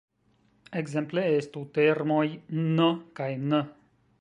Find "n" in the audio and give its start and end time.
2.63-2.89, 3.45-3.61